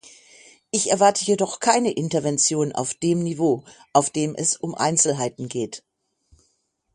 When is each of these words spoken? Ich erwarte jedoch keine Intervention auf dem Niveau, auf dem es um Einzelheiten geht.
Ich 0.71 0.89
erwarte 0.89 1.25
jedoch 1.25 1.59
keine 1.59 1.91
Intervention 1.91 2.71
auf 2.71 2.95
dem 2.95 3.19
Niveau, 3.21 3.63
auf 3.93 4.09
dem 4.09 4.33
es 4.33 4.57
um 4.57 4.73
Einzelheiten 4.73 5.47
geht. 5.47 5.83